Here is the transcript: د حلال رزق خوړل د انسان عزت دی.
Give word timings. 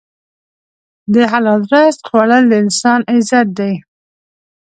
د 1.13 1.15
حلال 1.31 1.61
رزق 1.73 2.01
خوړل 2.09 2.43
د 2.47 2.53
انسان 2.63 2.99
عزت 3.13 3.47
دی. 3.59 3.73